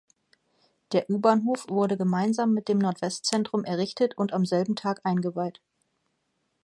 [0.93, 5.61] Der U-Bahnhof wurde gemeinsam mit dem Nordwestzentrum errichtet und am selben Tag eingeweiht.